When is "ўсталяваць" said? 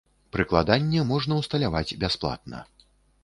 1.41-1.97